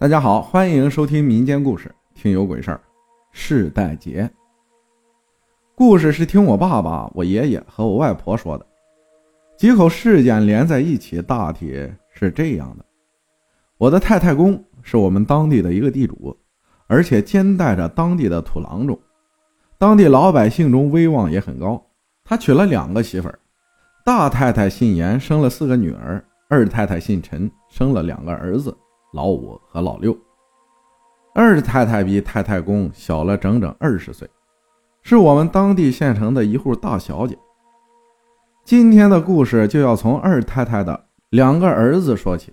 [0.00, 2.80] 大家好，欢迎收听民间故事，听有鬼事儿。
[3.32, 4.30] 世代劫，
[5.74, 8.64] 故事是听我爸爸、我爷爷和我外婆说的。
[9.56, 12.84] 几口事件连在一起，大体是这样的：
[13.76, 16.38] 我的太太公是我们当地的一个地主，
[16.86, 18.96] 而且兼带着当地的土郎中，
[19.78, 21.84] 当地老百姓中威望也很高。
[22.22, 23.36] 他娶了两个媳妇儿，
[24.04, 28.72] 大太太姓严，生了四个女儿；二太太姓陈，生了两个儿子。
[29.12, 30.14] 老五和老六，
[31.34, 34.28] 二太太比太太公小了整整二十岁，
[35.02, 37.38] 是我们当地县城的一户大小姐。
[38.64, 42.52] 今天的故事就要从二太太的两个儿子说起。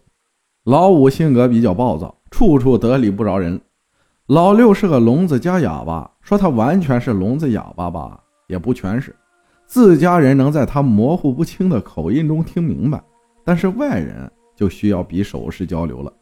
[0.63, 3.59] 老五性格比较暴躁，处处得理不饶人；
[4.27, 9.13] 老六是个聋子加哑巴，说他完全是聋子哑巴吧，也不全是。
[9.67, 13.03] 自家人能在他模糊不清的口音中听明白，
[13.43, 16.13] 但是外人就需要比手势交流了。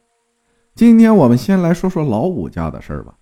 [0.75, 3.13] 今天我们先来说说老五家的事儿吧。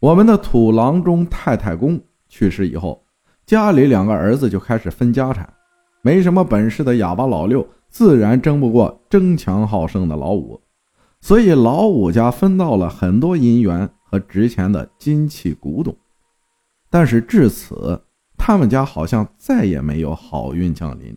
[0.00, 3.06] 我们的土郎中太太公去世以后，
[3.46, 5.50] 家里两个儿子就开始分家产。
[6.02, 10.60] 没什么本事的哑巴老六自然争不过争强好胜的老五，
[11.22, 15.96] 所以老五家分到了很多银元和值钱的金器古董。
[16.90, 18.02] 但是至此，
[18.36, 21.16] 他们家好像再也没有好运降临。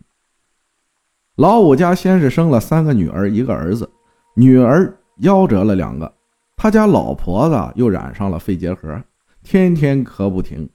[1.36, 3.90] 老五家先是生了三个女儿，一个儿子。
[4.36, 6.12] 女儿夭折了两个，
[6.56, 9.00] 他家老婆子又染上了肺结核，
[9.44, 10.68] 天天咳不停，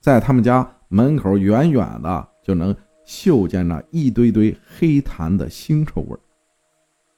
[0.00, 6.16] 在他们家门口远远的就能嗅见那一堆堆黑痰的腥臭味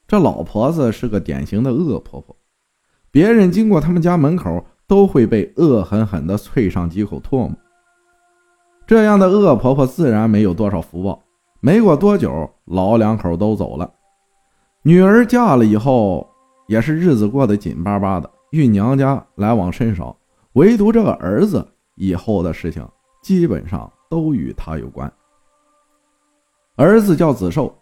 [0.09, 2.35] 这老婆子是个典型的恶婆婆，
[3.11, 7.53] 别人经过他们家门口都会被恶狠狠地啐上几口唾沫。
[8.87, 11.23] 这样的恶婆婆自然没有多少福报，
[11.61, 13.91] 没过多久，老两口都走了。
[14.85, 16.29] 女儿嫁了以后，
[16.67, 20.17] 也是日子过得紧巴巴的，与娘家来往甚少。
[20.55, 22.85] 唯独这个儿子，以后的事情
[23.23, 25.11] 基本上都与他有关。
[26.75, 27.73] 儿子叫子寿，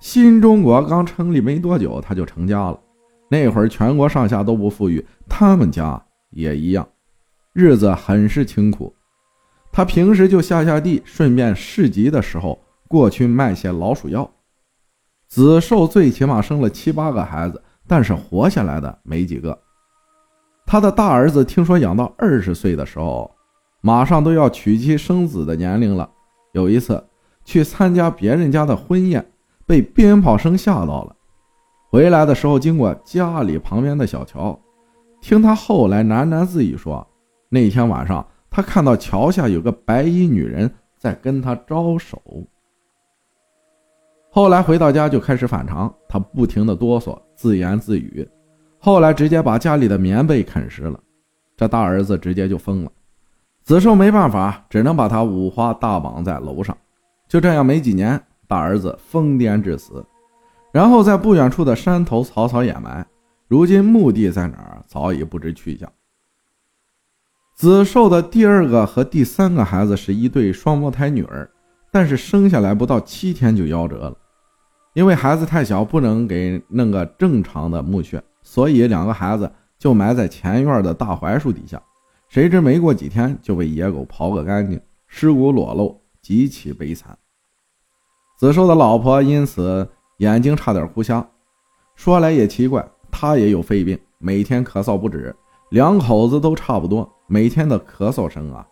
[0.00, 2.80] 新中国刚成立没多久，他就成家了。
[3.28, 6.88] 那会儿全国上下都不富裕，他们家也一样，
[7.52, 8.92] 日子很是清苦。
[9.70, 12.58] 他平时就下下地，顺便市集的时候
[12.88, 14.28] 过去卖些老鼠药。
[15.28, 19.56] 子寿最起码生了七八个孩子，但是活下来的没几个。
[20.64, 23.30] 他的大儿子听说养到二十岁的时候，
[23.82, 26.08] 马上都要娶妻生子的年龄了。
[26.52, 27.02] 有一次
[27.44, 29.30] 去参加别人家的婚宴，
[29.66, 31.14] 被鞭炮声吓到了。
[31.90, 34.58] 回来的时候经过家里旁边的小桥，
[35.20, 37.06] 听他后来喃喃自语说，
[37.50, 42.22] 那天晚上他看到桥下有个白衣女人在跟他招手。
[44.30, 48.28] 后来回到家就开始反常，他不停的哆嗦，自言自语。
[48.78, 51.00] 后来直接把家里的棉被啃食了，
[51.56, 52.92] 这大儿子直接就疯了。
[53.64, 56.76] 子寿没办法，只能把他五花大绑在楼上。
[57.28, 60.04] 就这样没几年，大儿子疯癫致死，
[60.72, 63.04] 然后在不远处的山头草草掩埋。
[63.48, 65.90] 如今墓地在哪儿，早已不知去向。
[67.54, 71.50] 子寿的第二个和第三个孩子是一对双胞胎女儿，
[71.90, 74.16] 但是生下来不到七天就夭折了。
[74.94, 81.80] 因为孩子太小，不能给弄个正常的墓穴，所以两个孩子就埋在前院的大槐树底下。
[82.28, 87.16] 谁知没过几天就被野狗刨个干净，尸骨裸露，极其悲惨。
[88.38, 89.88] 子寿的老婆因此
[90.18, 91.26] 眼睛差点哭瞎。
[91.94, 95.34] 说来也奇怪，他也有肺病，每天咳嗽不止，
[95.70, 98.66] 两口子都差不多，每天的咳嗽声啊，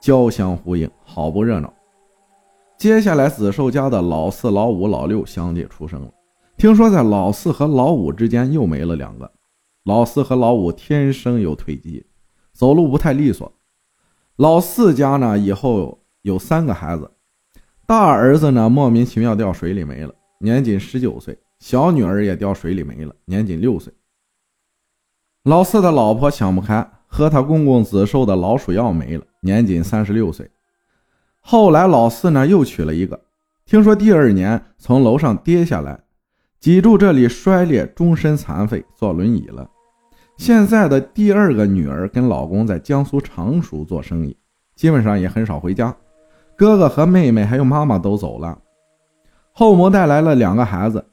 [0.00, 1.72] 交相呼应，好不热闹。
[2.80, 6.10] 接下来，子寿家的老四、老五、老六相继出生了。
[6.56, 9.30] 听说在老四和老五之间又没了两个。
[9.84, 12.06] 老四和老五天生有腿疾，
[12.54, 13.52] 走路不太利索。
[14.36, 17.10] 老四家呢，以后有三个孩子，
[17.84, 23.92] 大儿子呢莫名其妙掉水里没了，年仅十九岁；小女儿也掉水里没了，年仅六岁。
[25.44, 30.50] 老四的老婆想不开，喝他公公子寿的老鼠药没了，年仅三十六岁。
[31.40, 33.20] 后来老四呢又娶了一个，
[33.66, 35.98] 听说第二年从楼上跌下来，
[36.60, 39.68] 脊柱这里摔裂，终身残废，坐轮椅了。
[40.36, 44.36] 现在的第二个女儿跟老公在江苏常熟做生意，
[44.74, 45.94] 基本上也很少回家。
[46.56, 48.58] 哥哥和妹妹还有妈妈都走了，
[49.52, 51.04] 后母带来了两个孩子，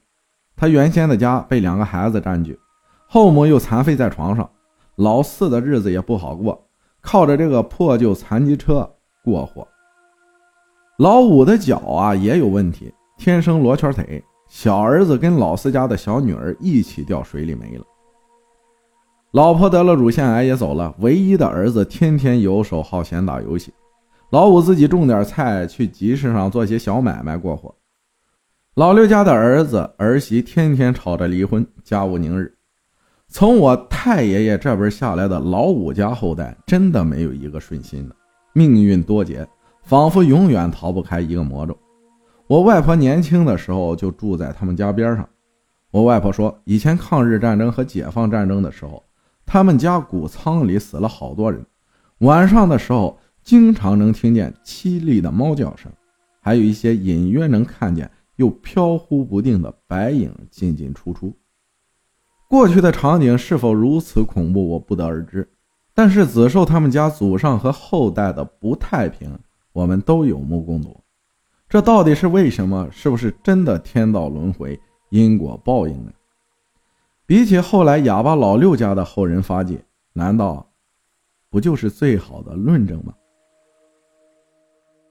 [0.54, 2.58] 她原先的家被两个孩子占据，
[3.06, 4.48] 后母又残废在床上，
[4.96, 6.68] 老四的日子也不好过，
[7.00, 8.88] 靠着这个破旧残疾车
[9.24, 9.66] 过活。
[10.98, 14.20] 老五的脚啊也有问题，天生罗圈腿。
[14.48, 17.84] 小儿子跟老四家的小女儿一起掉水里没了。
[19.30, 23.72] 老婆得了乳腺癌也走了，唯一的儿子天天游手好闲打游戏。
[24.30, 27.72] 老五自己种点菜，去集市上做些小买卖过活。
[28.74, 32.52] 老六家的儿子儿媳天天吵着离婚，家务宁日。
[33.28, 38.16] 从我太爷爷这边下来的老五家后代，真的没有一个顺心的，
[38.52, 39.46] 命运多劫，
[39.88, 41.74] 仿佛永远逃不开一个魔咒。
[42.46, 45.26] 我外婆年轻的时候就住在他们家边上。
[45.90, 49.02] 我外婆说，以前抗日战争和解放战争的时候，
[49.46, 51.64] 他们家谷仓里死了好多人，
[52.18, 55.90] 晚上的时候经常能听见凄厉的猫叫声，
[56.42, 61.34] 还有一些隐约能看见又飘忽不定的白影进进出出。
[62.46, 65.48] 过去的场景是否如此恐怖，我不得而知。
[65.94, 69.36] 但是子寿他们家祖上和后代的不太平，
[69.78, 71.00] 我们都有目共睹。
[71.68, 72.88] 这到底是为什么？
[72.90, 74.80] 是不是真的天道轮回、
[75.10, 76.12] 因果报应呢？
[77.26, 79.80] 比起后来哑巴老六家的后人发迹，
[80.14, 80.68] 难道
[81.48, 83.14] 不就是最好的论证吗？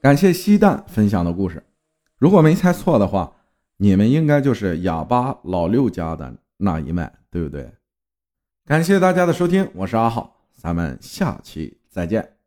[0.02, 1.64] 感谢西蛋分享的故事。
[2.18, 3.32] 如果没猜错的话，
[3.78, 7.10] 你们应该就是哑巴老六家的那一脉。
[7.30, 7.70] 对不对？
[8.66, 12.37] 感谢大家的收听，我是阿浩，咱们下期再见。